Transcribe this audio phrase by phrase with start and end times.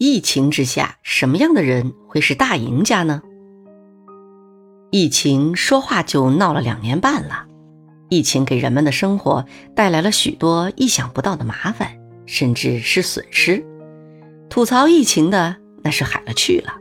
[0.00, 3.20] 疫情之下，什么样的人会是大赢家呢？
[4.92, 7.48] 疫情说话就闹了两年半了，
[8.08, 13.66] 疫情给人们的生活带来了许多意想不到的麻烦，甚至是损失。
[14.48, 16.74] 吐槽疫情的那是海了去了，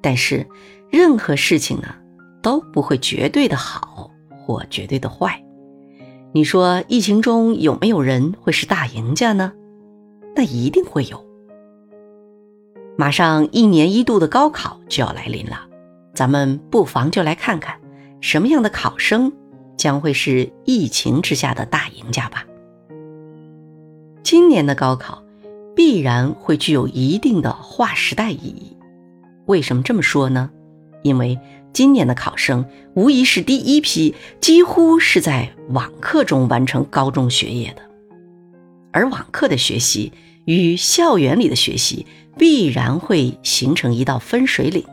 [0.00, 0.46] 但是
[0.88, 1.96] 任何事情呢
[2.40, 4.08] 都不会绝对的好
[4.38, 5.44] 或绝对的坏。
[6.32, 9.52] 你说疫情中有没有人会是大赢家呢？
[10.36, 11.25] 那一定会有。
[12.98, 15.60] 马上一年一度的高考就要来临了，
[16.14, 17.78] 咱们不妨就来看看
[18.22, 19.30] 什么样的考生
[19.76, 22.46] 将会是疫情之下的大赢家吧。
[24.22, 25.22] 今年的高考
[25.76, 28.74] 必然会具有一定的划时代意义。
[29.44, 30.50] 为什么这么说呢？
[31.02, 31.38] 因为
[31.74, 37.82] 今年的考生无疑是第一批几乎是在网课中完成高中学业的，
[38.90, 40.10] 而网课的学习
[40.46, 42.06] 与校园里的学习。
[42.38, 44.84] 必然会形成一道分水岭，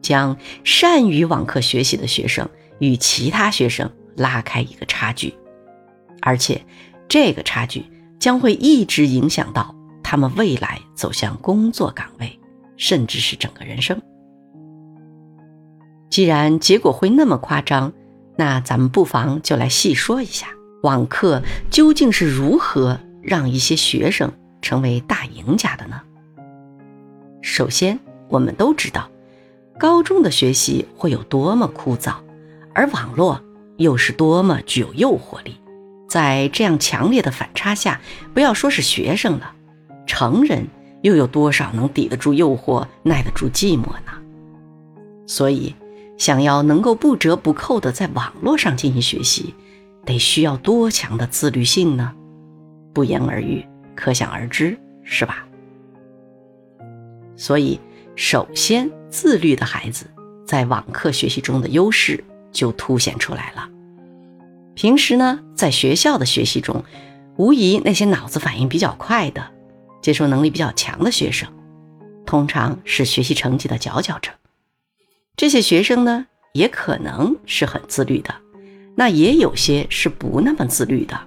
[0.00, 5.32] 将善于网课学习的学生与其他学生拉开一个差距，
[6.20, 6.64] 而且
[7.08, 7.84] 这个差距
[8.18, 12.38] 将会一直影响到他们未来走向工作岗位，
[12.76, 14.00] 甚至是整个人生。
[16.10, 17.92] 既然结果会那么夸张，
[18.36, 20.48] 那咱们不妨就来细说一下
[20.82, 26.00] 网课究竟是如何让一些学生成为大赢家的呢？
[27.42, 27.98] 首先，
[28.28, 29.10] 我们都知道，
[29.78, 32.14] 高中的学习会有多么枯燥，
[32.72, 33.42] 而网络
[33.76, 35.56] 又是多么具有诱惑力。
[36.08, 38.00] 在这样强烈的反差下，
[38.32, 39.52] 不要说是学生了，
[40.06, 40.66] 成人
[41.02, 44.12] 又有多少能抵得住诱惑、耐得住寂寞呢？
[45.26, 45.74] 所以，
[46.16, 49.54] 想要能够不折不扣地在网络上进行学习，
[50.04, 52.12] 得需要多强的自律性呢？
[52.94, 55.44] 不言而喻，可想而知，是吧？
[57.36, 57.80] 所以，
[58.14, 60.06] 首先，自律的孩子
[60.46, 63.68] 在网课学习中的优势就凸显出来了。
[64.74, 66.84] 平时呢，在学校的学习中，
[67.36, 69.44] 无疑那些脑子反应比较快的、
[70.00, 71.48] 接受能力比较强的学生，
[72.24, 74.30] 通常是学习成绩的佼佼者。
[75.36, 78.34] 这些学生呢，也可能是很自律的，
[78.96, 81.18] 那也有些是不那么自律的。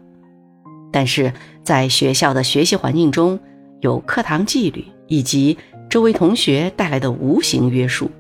[0.92, 1.34] 但是
[1.64, 3.40] 在学校的学习环境中，
[3.82, 5.58] 有课堂纪律以及
[5.96, 8.12] 周围同学带来的无形约束，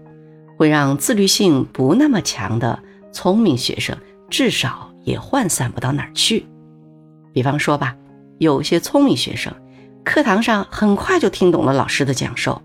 [0.56, 2.82] 会让自律性不那么强的
[3.12, 3.98] 聪明学生
[4.30, 6.46] 至少也涣散不到哪儿去。
[7.34, 7.94] 比方说吧，
[8.38, 9.54] 有些聪明学生，
[10.06, 12.62] 课堂上很快就听懂了老师的讲授，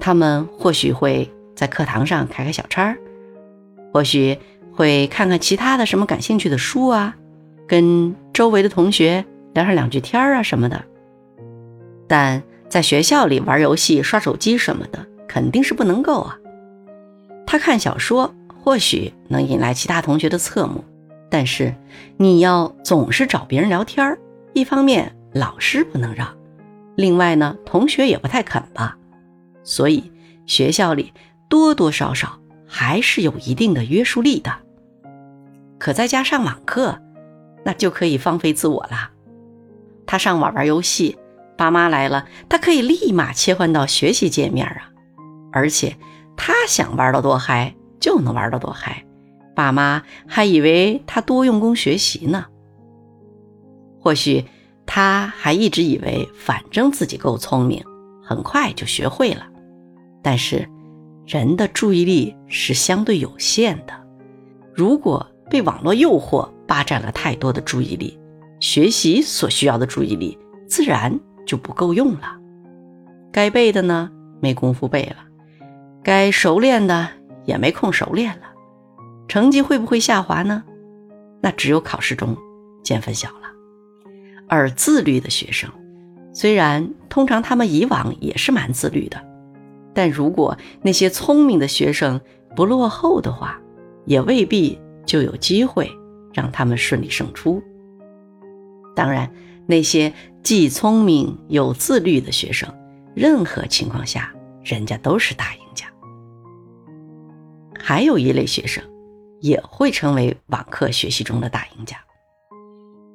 [0.00, 2.96] 他们或许会在课堂上开开小差儿，
[3.92, 4.38] 或许
[4.72, 7.14] 会看看其他的什么感兴趣的书啊，
[7.68, 9.22] 跟周围的同学
[9.52, 10.82] 聊上两句天儿啊什么的，
[12.08, 12.42] 但。
[12.68, 16.36] 在学校里玩游戏、刷手机什么的，肯定是不能够啊。
[17.46, 20.84] 他看小说或许能引来其他同学的侧目，
[21.30, 21.74] 但是
[22.16, 24.18] 你要总是找别人聊天
[24.52, 26.36] 一方面老师不能让，
[26.96, 28.96] 另外呢，同学也不太肯吧。
[29.62, 30.10] 所以
[30.44, 31.12] 学校里
[31.48, 34.52] 多多少少还是有一定的约束力的。
[35.78, 36.98] 可在家上网课，
[37.64, 39.10] 那就可以放飞自我了。
[40.04, 41.16] 他上网玩游戏。
[41.56, 44.90] 爸妈来了，他可以立马切换到学习界面啊，
[45.52, 45.96] 而且
[46.36, 49.04] 他想玩到多嗨就能玩到多嗨，
[49.54, 52.44] 爸妈还以为他多用功学习呢。
[54.00, 54.44] 或许
[54.84, 57.82] 他还一直以为反正自己够聪明，
[58.22, 59.46] 很快就学会了。
[60.22, 60.68] 但是
[61.26, 63.94] 人的注意力是相对有限的，
[64.74, 68.18] 如果被网络诱惑霸占了太多的注意力，
[68.60, 71.18] 学习所需要的注意力自然。
[71.46, 72.38] 就不够用了，
[73.32, 74.10] 该背的呢
[74.42, 75.16] 没工夫背了，
[76.02, 77.08] 该熟练的
[77.44, 78.46] 也没空熟练了，
[79.28, 80.64] 成绩会不会下滑呢？
[81.40, 82.36] 那只有考试中
[82.82, 83.46] 见分晓了。
[84.48, 85.70] 而自律的学生，
[86.32, 89.16] 虽然通常他们以往也是蛮自律的，
[89.94, 92.20] 但如果那些聪明的学生
[92.56, 93.60] 不落后的话，
[94.04, 95.90] 也未必就有机会
[96.34, 97.62] 让他们顺利胜出。
[98.96, 99.30] 当然。
[99.68, 100.12] 那些
[100.46, 102.72] 既聪明又自律的学生，
[103.16, 104.32] 任何情况下，
[104.62, 105.86] 人家都是大赢家。
[107.76, 108.80] 还有一类学生，
[109.40, 111.96] 也会成为网课学习中的大赢家。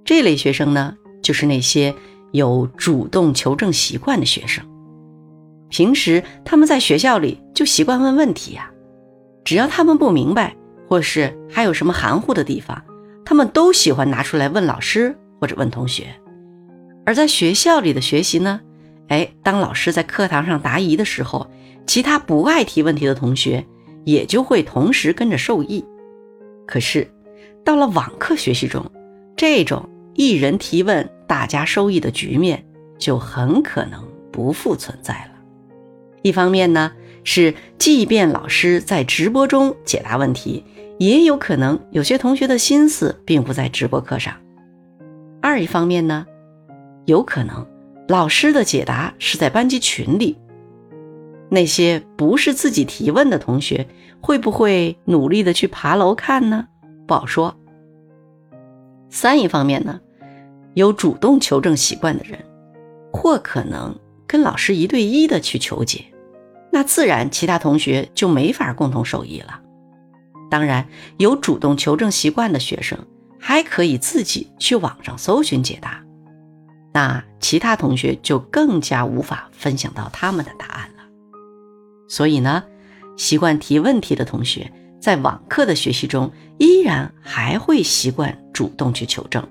[0.04, 0.94] 这类学生呢，
[1.24, 1.96] 就是那些
[2.34, 4.66] 有主动求证习惯的学生。
[5.70, 8.70] 平时他们在学校里就习惯问问题呀，
[9.46, 10.54] 只要他们不明白，
[10.90, 12.84] 或是还有什么含糊的地方，
[13.24, 16.14] 他们都喜欢拿出来问老师或者问同学。
[17.06, 18.62] 而在学校里的学习呢，
[19.08, 21.50] 哎，当老师在课堂上答疑的时候，
[21.88, 23.66] 其他不爱提问题的同学
[24.06, 25.84] 也就会同时跟着受益。
[26.68, 27.12] 可是，
[27.66, 28.86] 到了网课学习中，
[29.36, 32.64] 这种一人提问大家受益的局面
[32.98, 35.32] 就很可能不复存在了。
[36.22, 36.92] 一方面呢，
[37.24, 40.64] 是即便老师在直播中解答问题，
[41.00, 44.34] 也有可能有些同学的心思并不在直播课上；
[45.42, 46.26] 二一方面呢，
[47.12, 47.68] 有可能
[48.08, 50.38] 老师的解答是在班级群里，
[51.50, 53.86] 那些不是自己提问的同学
[54.22, 56.68] 会不会努力的去爬楼看呢？
[57.06, 57.54] 不好说。
[59.10, 60.00] 三一方面呢，
[60.74, 62.40] 有主动求证习惯的人，
[63.12, 63.94] 或可能
[64.26, 66.06] 跟老师一对一的去求解。
[66.72, 69.60] 那自然，其他同学就没法共同受益了。
[70.50, 70.88] 当然，
[71.18, 72.98] 有主动求证习惯的学生，
[73.38, 76.02] 还可以自己去网上搜寻解答，
[76.94, 81.04] 那其他同学就更加无法分享到他们的答案了。
[82.08, 82.64] 所以呢，
[83.18, 89.48] 习惯提问题的同学，在网课的学习中，依然还会习惯主动去求证，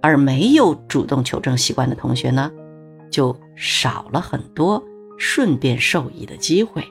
[0.00, 2.50] 而没有主动求证习惯的同学呢，
[3.10, 4.82] 就少了很多。
[5.16, 6.84] 顺便受益的机会，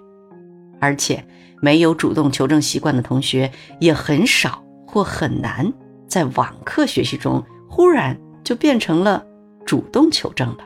[0.80, 1.24] 而且
[1.62, 3.52] 没有主动求证习惯的同学
[3.82, 5.72] 也很少或很难
[6.08, 9.26] 在网课学习中忽然就变成了
[9.74, 10.58] 主动求证了。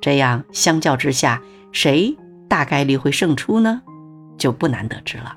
[0.00, 2.16] 这样相较之下，谁
[2.48, 3.82] 大概率会胜出呢？
[4.38, 5.36] 就不难得知了。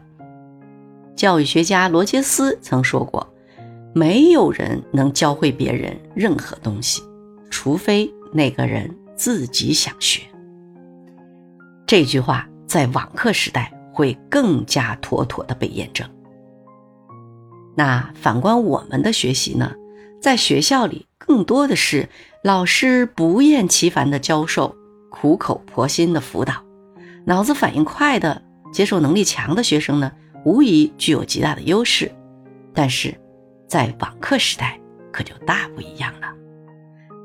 [1.17, 3.27] 教育学家罗杰斯曾说过
[3.93, 7.03] ：“没有人能教会别人任何东西，
[7.49, 10.21] 除非那个人自己想学。”
[11.85, 16.09] 这句话在网课时代会更加妥妥的被验证。
[17.75, 19.73] 那反观我们的学习呢？
[20.21, 22.07] 在学校里，更多的是
[22.43, 24.75] 老师不厌其烦的教授，
[25.11, 26.55] 苦口婆心的辅导，
[27.25, 28.41] 脑子反应快的、
[28.73, 30.11] 接受能力强的学生呢，
[30.43, 32.11] 无疑具有极大的优势。
[32.73, 33.13] 但是，
[33.67, 34.79] 在网课时代
[35.11, 36.29] 可就大不一样了，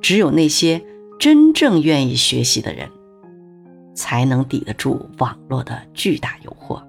[0.02, 0.84] 只有那些
[1.18, 2.86] 真正愿意学习的人。
[3.94, 6.82] 才能抵得住网络的巨大诱惑。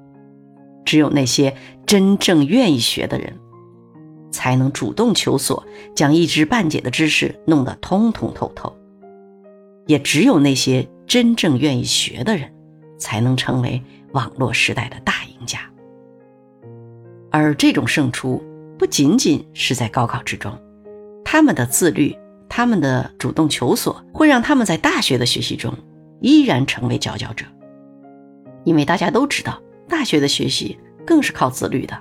[0.83, 3.33] 只有那些真正愿意学的人，
[4.31, 5.65] 才能主动求索，
[5.95, 8.75] 将一知半解的知识弄得通通透透。
[9.85, 12.53] 也只有那些真正愿意学的人，
[12.97, 13.81] 才能成为
[14.11, 15.59] 网络时代的大赢家。
[17.31, 18.43] 而这种胜出，
[18.77, 20.51] 不仅仅是在高考之中，
[21.23, 22.15] 他们的自律，
[22.49, 25.73] 他们的主动求索，会让他们在大学的学习中。
[26.19, 27.45] 依然成为佼佼者，
[28.63, 30.75] 因为大家都知道，大学的学习
[31.05, 31.95] 更是靠自律的。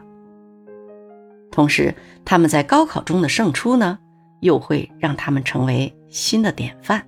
[1.57, 3.99] 同时，他们在高考中的胜出呢，
[4.41, 7.03] 又会让他们成为新的典范。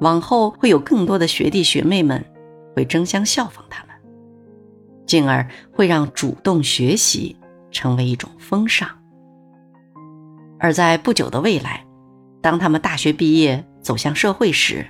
[0.00, 2.24] 往后会有更多的学弟学妹们
[2.76, 3.96] 会争相效仿他们，
[5.06, 7.36] 进而会让主动学习
[7.72, 8.88] 成为一种风尚。
[10.60, 11.84] 而在不久的未来，
[12.40, 14.86] 当他们大学毕业走向社会时，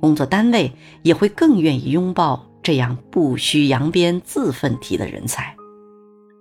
[0.00, 0.72] 工作单位
[1.02, 5.56] 也会更愿意拥抱这样不需扬鞭自奋蹄的人才。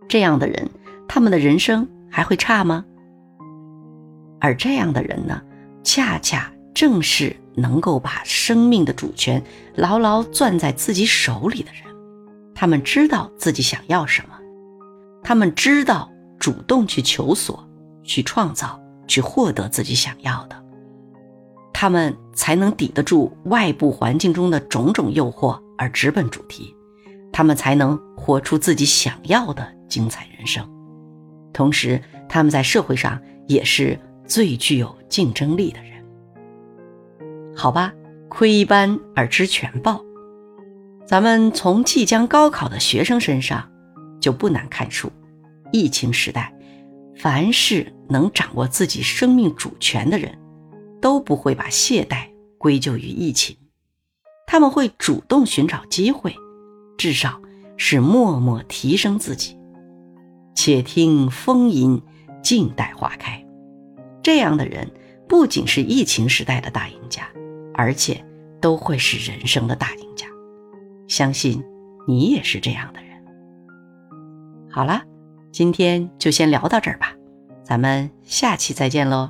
[0.08, 0.70] 这样的人，
[1.08, 2.86] 他们的人生还会差吗？
[4.40, 5.42] 而这样的人呢，
[5.84, 9.42] 恰恰正是能够把生命的主权
[9.76, 11.84] 牢牢攥在自己手里的人。
[12.56, 14.36] 他们知道自己想要什么，
[15.24, 17.68] 他们知道主动去求索、
[18.04, 20.64] 去创造、去获得自己想要的。
[21.74, 26.74] 他们才能抵得住外部环境中的种种诱惑而直奔主题，
[27.32, 30.66] 他们才能活出自己想要的精彩人生。
[31.54, 36.04] 同时，他们在社会上也是最具有竞争力的人。
[37.56, 37.94] 好吧，
[38.28, 40.04] 窥一斑而知全豹，
[41.06, 43.72] 咱们从即将高考的学生身上
[44.20, 45.12] 就不难看出，
[45.72, 46.54] 疫情时代，
[47.16, 50.38] 凡是能掌握自己生命主权的人。
[51.02, 53.58] 都不会把懈怠归咎于疫情，
[54.48, 56.34] 他们会主动寻找机会，
[56.98, 57.42] 至少
[57.76, 59.58] 是默默提升自己。
[60.56, 62.02] 且听风吟，
[62.42, 63.44] 静待花开。
[64.22, 64.90] 这样的人
[65.28, 67.28] 不仅是疫情时代的大赢家，
[67.74, 68.24] 而且
[68.62, 70.26] 都会是人生的大赢家。
[71.08, 71.64] 相信
[72.08, 73.10] 你也是这样的人。
[74.72, 75.04] 好了，
[75.52, 77.14] 今天就先聊到这儿吧，
[77.64, 79.30] 咱们下期再见喽。